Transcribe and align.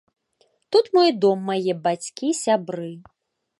Тут 0.75 0.85
мой 0.99 1.09
дом, 1.27 1.45
мае 1.51 1.73
бацькі, 1.85 2.27
сябры. 2.43 2.91